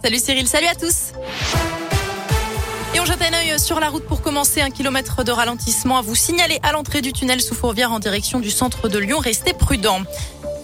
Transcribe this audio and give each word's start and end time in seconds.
Salut 0.00 0.20
Cyril, 0.20 0.46
salut 0.46 0.68
à 0.68 0.76
tous. 0.76 1.12
Et 2.94 3.00
on 3.00 3.04
jette 3.04 3.20
un 3.20 3.36
œil 3.36 3.58
sur 3.58 3.80
la 3.80 3.88
route 3.88 4.04
pour 4.04 4.22
commencer 4.22 4.60
un 4.60 4.70
kilomètre 4.70 5.24
de 5.24 5.32
ralentissement 5.32 5.98
à 5.98 6.02
vous 6.02 6.14
signaler 6.14 6.60
à 6.62 6.70
l'entrée 6.70 7.00
du 7.00 7.12
tunnel 7.12 7.40
sous 7.40 7.56
Fourvière 7.56 7.90
en 7.90 7.98
direction 7.98 8.38
du 8.38 8.52
centre 8.52 8.88
de 8.88 8.96
Lyon. 8.96 9.18
Restez 9.18 9.54
prudents. 9.54 10.02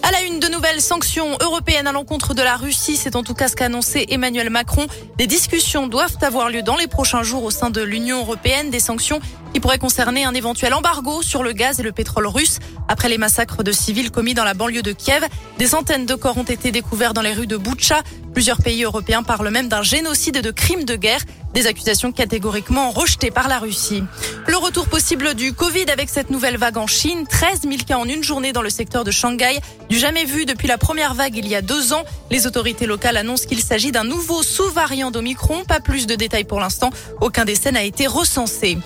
À 0.03 0.11
la 0.11 0.21
une 0.21 0.39
de 0.39 0.47
nouvelles 0.47 0.79
sanctions 0.79 1.35
européennes 1.41 1.87
à 1.87 1.91
l'encontre 1.91 2.33
de 2.33 2.41
la 2.43 2.55
Russie, 2.55 2.95
c'est 2.95 3.17
en 3.17 3.23
tout 3.23 3.33
cas 3.33 3.49
ce 3.49 3.57
qu'a 3.57 3.65
annoncé 3.65 4.05
Emmanuel 4.07 4.49
Macron. 4.49 4.87
Des 5.17 5.27
discussions 5.27 5.87
doivent 5.87 6.15
avoir 6.21 6.49
lieu 6.49 6.61
dans 6.61 6.77
les 6.77 6.87
prochains 6.87 7.23
jours 7.23 7.43
au 7.43 7.51
sein 7.51 7.71
de 7.71 7.81
l'Union 7.81 8.19
européenne, 8.19 8.69
des 8.69 8.79
sanctions 8.79 9.19
qui 9.53 9.59
pourraient 9.59 9.79
concerner 9.79 10.23
un 10.23 10.33
éventuel 10.33 10.73
embargo 10.73 11.21
sur 11.21 11.43
le 11.43 11.51
gaz 11.51 11.81
et 11.81 11.83
le 11.83 11.91
pétrole 11.91 12.27
russe. 12.27 12.59
Après 12.87 13.09
les 13.09 13.17
massacres 13.17 13.63
de 13.63 13.71
civils 13.73 14.11
commis 14.11 14.33
dans 14.33 14.45
la 14.45 14.53
banlieue 14.53 14.83
de 14.83 14.93
Kiev, 14.93 15.25
des 15.57 15.67
centaines 15.67 16.05
de 16.05 16.15
corps 16.15 16.37
ont 16.37 16.43
été 16.43 16.71
découverts 16.71 17.13
dans 17.13 17.21
les 17.21 17.33
rues 17.33 17.47
de 17.47 17.57
Boutcha. 17.57 18.01
Plusieurs 18.35 18.57
pays 18.57 18.83
européens 18.83 19.23
parlent 19.23 19.49
même 19.49 19.69
d'un 19.69 19.81
génocide 19.81 20.35
et 20.35 20.41
de 20.41 20.51
crimes 20.51 20.83
de 20.83 20.97
guerre, 20.97 21.21
des 21.53 21.67
accusations 21.67 22.11
catégoriquement 22.11 22.91
rejetées 22.91 23.31
par 23.31 23.47
la 23.47 23.59
Russie. 23.59 24.03
Le 24.45 24.57
retour 24.57 24.89
possible 24.89 25.35
du 25.35 25.53
Covid 25.53 25.85
avec 25.89 26.09
cette 26.09 26.29
nouvelle 26.29 26.57
vague 26.57 26.77
en 26.77 26.85
Chine, 26.85 27.25
13 27.29 27.61
000 27.61 27.75
cas 27.87 27.97
en 27.97 28.03
une 28.03 28.23
journée 28.23 28.51
dans 28.51 28.61
le 28.61 28.69
secteur 28.69 29.05
de 29.05 29.11
Shanghai, 29.11 29.61
du 29.89 29.97
jamais 29.97 30.25
vu 30.25 30.45
depuis 30.45 30.67
la 30.67 30.77
première 30.77 31.13
vague 31.13 31.37
il 31.37 31.47
y 31.47 31.55
a 31.55 31.61
deux 31.61 31.93
ans. 31.93 32.03
Les 32.29 32.45
autorités 32.45 32.85
locales 32.85 33.15
annoncent 33.15 33.47
qu'il 33.47 33.61
s'agit 33.61 33.93
d'un 33.93 34.03
nouveau 34.03 34.43
sous-variant 34.43 35.11
d'Omicron. 35.11 35.63
Pas 35.63 35.79
plus 35.79 36.05
de 36.05 36.15
détails 36.15 36.43
pour 36.43 36.59
l'instant. 36.59 36.89
Aucun 37.21 37.45
décès 37.45 37.71
n'a 37.71 37.83
été 37.83 38.05
recensé. 38.05 38.77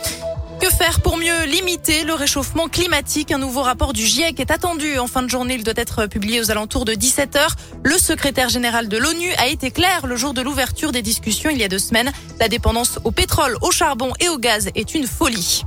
Que 0.60 0.70
faire 0.70 1.00
pour 1.00 1.16
mieux 1.16 1.46
limiter 1.46 2.04
le 2.04 2.14
réchauffement 2.14 2.68
climatique? 2.68 3.32
Un 3.32 3.38
nouveau 3.38 3.62
rapport 3.62 3.94
du 3.94 4.06
GIEC 4.06 4.42
est 4.42 4.52
attendu 4.52 5.00
en 5.00 5.08
fin 5.08 5.22
de 5.22 5.30
journée. 5.30 5.54
Il 5.54 5.64
doit 5.64 5.74
être 5.78 6.08
publié 6.08 6.42
aux 6.42 6.52
alentours 6.52 6.84
de 6.84 6.92
17h. 6.92 7.48
Le 7.84 7.98
secrétaire 7.98 8.50
général 8.50 8.90
de 8.90 8.98
l'ONU 8.98 9.32
a 9.38 9.48
été 9.48 9.72
clair 9.72 10.06
le 10.06 10.18
jour 10.18 10.34
de 10.34 10.42
l'ouverture 10.42 10.92
des 10.92 11.02
discussions 11.02 11.50
il 11.50 11.60
y 11.60 11.64
a 11.64 11.70
deux 11.70 11.80
semaines. 11.80 12.12
La 12.42 12.50
dépendance 12.50 13.00
au 13.06 13.12
pétrole, 13.12 13.58
au 13.62 13.72
charbon 13.72 14.12
et 14.20 14.28
au 14.28 14.38
gaz 14.38 14.70
est 14.76 14.96
une 14.96 15.08
folie. 15.08 15.64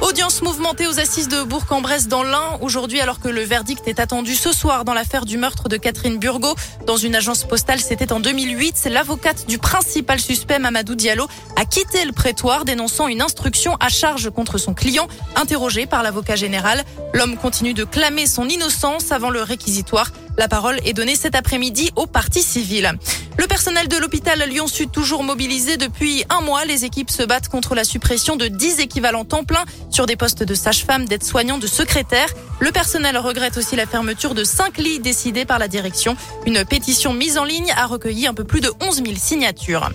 Audience 0.00 0.40
mouvementée 0.40 0.86
aux 0.86 0.98
assises 0.98 1.28
de 1.28 1.42
Bourg-en-Bresse 1.42 2.08
dans 2.08 2.22
l'Ain. 2.22 2.58
Aujourd'hui, 2.62 3.00
alors 3.00 3.20
que 3.20 3.28
le 3.28 3.42
verdict 3.42 3.86
est 3.86 4.00
attendu 4.00 4.34
ce 4.34 4.50
soir 4.50 4.86
dans 4.86 4.94
l'affaire 4.94 5.26
du 5.26 5.36
meurtre 5.36 5.68
de 5.68 5.76
Catherine 5.76 6.18
Burgot 6.18 6.54
dans 6.86 6.96
une 6.96 7.14
agence 7.14 7.44
postale, 7.44 7.80
c'était 7.80 8.10
en 8.10 8.18
2008. 8.18 8.88
L'avocate 8.90 9.46
du 9.46 9.58
principal 9.58 10.18
suspect, 10.18 10.58
Mamadou 10.58 10.94
Diallo, 10.94 11.28
a 11.56 11.66
quitté 11.66 12.06
le 12.06 12.12
prétoire 12.12 12.64
dénonçant 12.64 13.08
une 13.08 13.20
instruction 13.20 13.76
à 13.78 13.90
charge 13.90 14.30
contre 14.30 14.56
son 14.56 14.72
client. 14.72 15.06
Interrogé 15.36 15.84
par 15.84 16.02
l'avocat 16.02 16.34
général, 16.34 16.82
l'homme 17.12 17.36
continue 17.36 17.74
de 17.74 17.84
clamer 17.84 18.26
son 18.26 18.48
innocence 18.48 19.12
avant 19.12 19.30
le 19.30 19.42
réquisitoire. 19.42 20.12
La 20.38 20.48
parole 20.48 20.78
est 20.84 20.92
donnée 20.92 21.16
cet 21.16 21.34
après-midi 21.34 21.90
au 21.96 22.06
parti 22.06 22.42
civil. 22.42 22.92
Le 23.38 23.46
personnel 23.46 23.88
de 23.88 23.96
l'hôpital 23.96 24.42
Lyon-Sud 24.48 24.90
toujours 24.90 25.22
mobilisé 25.22 25.76
depuis 25.76 26.24
un 26.30 26.40
mois. 26.40 26.64
Les 26.64 26.84
équipes 26.84 27.10
se 27.10 27.22
battent 27.22 27.48
contre 27.48 27.74
la 27.74 27.84
suppression 27.84 28.36
de 28.36 28.48
10 28.48 28.80
équivalents 28.80 29.24
temps 29.24 29.44
plein 29.44 29.64
sur 29.90 30.06
des 30.06 30.16
postes 30.16 30.42
de 30.42 30.54
sage-femme, 30.54 31.06
d'aide-soignants, 31.06 31.58
de 31.58 31.66
secrétaires. 31.66 32.28
Le 32.58 32.70
personnel 32.72 33.16
regrette 33.18 33.56
aussi 33.56 33.76
la 33.76 33.86
fermeture 33.86 34.34
de 34.34 34.44
5 34.44 34.78
lits 34.78 35.00
décidés 35.00 35.44
par 35.44 35.58
la 35.58 35.68
direction. 35.68 36.16
Une 36.46 36.64
pétition 36.64 37.12
mise 37.12 37.38
en 37.38 37.44
ligne 37.44 37.72
a 37.76 37.86
recueilli 37.86 38.26
un 38.26 38.34
peu 38.34 38.44
plus 38.44 38.60
de 38.60 38.72
11 38.80 38.96
000 38.96 39.08
signatures. 39.16 39.90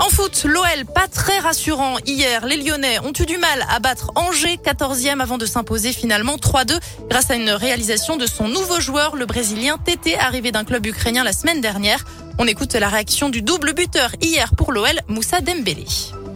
En 0.00 0.08
foot, 0.08 0.46
l'OL 0.48 0.86
pas 0.94 1.08
très 1.08 1.38
rassurant. 1.40 1.96
Hier, 2.06 2.46
les 2.46 2.56
Lyonnais 2.56 2.98
ont 3.00 3.12
eu 3.20 3.26
du 3.26 3.36
mal 3.36 3.66
à 3.68 3.80
battre 3.80 4.10
Angers, 4.14 4.56
14e, 4.56 5.20
avant 5.20 5.36
de 5.36 5.44
s'imposer 5.44 5.92
finalement 5.92 6.36
3-2 6.36 6.80
grâce 7.10 7.30
à 7.30 7.34
une 7.34 7.50
réalisation 7.50 8.16
de 8.16 8.24
son 8.24 8.48
nouveau 8.48 8.80
joueur, 8.80 9.14
le 9.14 9.26
Brésilien 9.26 9.76
Tété, 9.76 10.18
arrivé 10.18 10.52
d'un 10.52 10.64
club 10.64 10.86
ukrainien 10.86 11.22
la 11.22 11.34
semaine 11.34 11.60
dernière. 11.60 12.06
On 12.38 12.46
écoute 12.46 12.72
la 12.72 12.88
réaction 12.88 13.28
du 13.28 13.42
double 13.42 13.74
buteur 13.74 14.12
hier 14.22 14.54
pour 14.56 14.72
l'OL, 14.72 14.86
Moussa 15.08 15.42
Dembélé. 15.42 15.84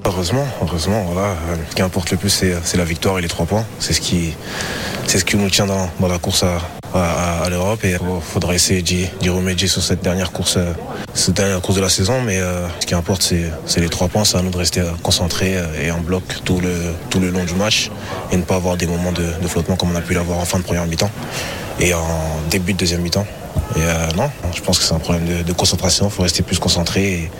Heureusement, 0.04 0.46
heureusement, 0.60 1.02
voilà. 1.04 1.34
Ce 1.70 1.74
qui 1.74 1.80
importe 1.80 2.10
le 2.10 2.18
plus, 2.18 2.28
c'est 2.28 2.76
la 2.76 2.84
victoire 2.84 3.18
et 3.18 3.22
les 3.22 3.28
trois 3.28 3.46
points. 3.46 3.64
C'est 3.78 3.94
ce 3.94 4.02
qui, 4.02 4.34
c'est 5.06 5.18
ce 5.18 5.24
qui 5.24 5.36
nous 5.36 5.48
tient 5.48 5.66
dans, 5.66 5.88
dans 6.00 6.08
la 6.08 6.18
course 6.18 6.42
à, 6.42 6.60
à, 6.94 7.48
l'Europe 7.50 7.84
et 7.84 7.92
il 7.92 7.98
faudra 8.20 8.54
essayer 8.54 8.82
d'y 8.82 9.28
remédier 9.28 9.68
sur 9.68 9.82
cette 9.82 10.02
dernière 10.02 10.32
course, 10.32 10.56
euh, 10.56 10.72
cette 11.12 11.34
dernière 11.34 11.60
course 11.60 11.76
de 11.76 11.82
la 11.82 11.88
saison. 11.88 12.20
Mais 12.22 12.38
euh, 12.38 12.66
ce 12.80 12.86
qui 12.86 12.94
importe, 12.94 13.22
c'est 13.66 13.80
les 13.80 13.88
trois 13.88 14.08
points. 14.08 14.24
C'est 14.24 14.38
à 14.38 14.42
nous 14.42 14.50
de 14.50 14.56
rester 14.56 14.82
concentrés 15.02 15.56
euh, 15.56 15.82
et 15.82 15.90
en 15.90 16.00
bloc 16.00 16.22
tout 16.44 16.60
le, 16.60 16.72
tout 17.10 17.20
le 17.20 17.30
long 17.30 17.44
du 17.44 17.54
match 17.54 17.90
et 18.32 18.36
ne 18.36 18.42
pas 18.42 18.56
avoir 18.56 18.76
des 18.76 18.86
moments 18.86 19.12
de, 19.12 19.24
de 19.40 19.48
flottement 19.48 19.76
comme 19.76 19.92
on 19.92 19.96
a 19.96 20.00
pu 20.00 20.14
l'avoir 20.14 20.38
en 20.38 20.44
fin 20.44 20.58
de 20.58 20.64
première 20.64 20.86
mi-temps 20.86 21.10
et 21.80 21.92
en 21.94 22.06
début 22.50 22.72
de 22.72 22.78
deuxième 22.78 23.00
mi-temps. 23.00 23.26
Et 23.76 23.80
euh, 23.80 24.06
non, 24.16 24.30
je 24.54 24.60
pense 24.60 24.78
que 24.78 24.84
c'est 24.84 24.94
un 24.94 24.98
problème 24.98 25.26
de, 25.26 25.42
de 25.42 25.52
concentration. 25.52 26.06
Il 26.06 26.12
faut 26.12 26.22
rester 26.22 26.42
plus 26.42 26.58
concentré 26.58 27.30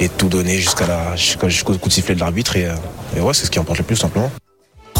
et, 0.00 0.04
et 0.04 0.08
tout 0.08 0.28
donner 0.28 0.56
jusqu'à 0.58 1.14
jusqu'au 1.16 1.76
coup 1.78 1.88
de 1.88 1.94
sifflet 1.94 2.14
de 2.14 2.20
l'arbitre. 2.20 2.56
Et, 2.56 2.68
et 3.16 3.20
ouais, 3.20 3.34
c'est 3.34 3.46
ce 3.46 3.50
qui 3.50 3.58
importe 3.58 3.78
le 3.78 3.84
plus 3.84 3.96
simplement. 3.96 4.30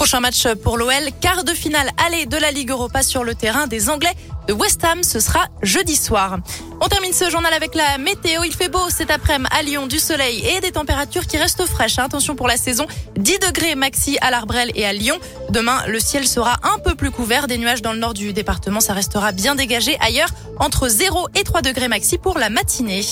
Prochain 0.07 0.21
match 0.21 0.47
pour 0.63 0.79
l'OL, 0.79 0.93
quart 1.21 1.43
de 1.43 1.51
finale 1.51 1.91
aller 2.07 2.27
de 2.27 2.37
la 2.37 2.53
Ligue 2.53 2.71
Europa 2.71 3.03
sur 3.03 3.25
le 3.25 3.35
terrain 3.35 3.67
des 3.67 3.91
Anglais 3.91 4.15
de 4.47 4.53
West 4.53 4.85
Ham. 4.85 5.03
Ce 5.03 5.19
sera 5.19 5.47
jeudi 5.63 5.97
soir. 5.97 6.39
On 6.81 6.87
termine 6.87 7.13
ce 7.13 7.29
journal 7.29 7.53
avec 7.53 7.75
la 7.75 7.99
météo. 7.99 8.45
Il 8.45 8.55
fait 8.55 8.69
beau 8.69 8.89
cet 8.89 9.11
après-midi 9.11 9.51
à 9.51 9.63
Lyon, 9.63 9.89
du 9.89 9.99
soleil 9.99 10.47
et 10.47 10.61
des 10.61 10.71
températures 10.71 11.27
qui 11.27 11.39
restent 11.39 11.67
fraîches. 11.67 11.99
Attention 11.99 12.37
pour 12.37 12.47
la 12.47 12.57
saison, 12.57 12.87
10 13.17 13.41
degrés 13.41 13.75
maxi 13.75 14.17
à 14.21 14.31
l'Arbrel 14.31 14.71
et 14.77 14.87
à 14.87 14.93
Lyon. 14.93 15.19
Demain, 15.51 15.85
le 15.89 15.99
ciel 15.99 16.29
sera 16.29 16.59
un 16.63 16.79
peu 16.79 16.95
plus 16.95 17.11
couvert. 17.11 17.49
Des 17.49 17.59
nuages 17.59 17.83
dans 17.83 17.93
le 17.93 17.99
nord 17.99 18.15
du 18.15 18.33
département, 18.33 18.79
ça 18.79 18.93
restera 18.93 19.33
bien 19.33 19.57
dégagé. 19.57 19.97
Ailleurs, 19.99 20.31
entre 20.61 20.87
0 20.87 21.31
et 21.35 21.43
3 21.43 21.63
degrés 21.63 21.89
maxi 21.89 22.17
pour 22.17 22.39
la 22.39 22.49
matinée. 22.49 23.03